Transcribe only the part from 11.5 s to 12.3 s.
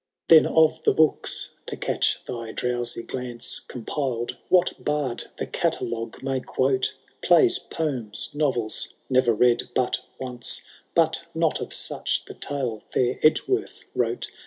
of such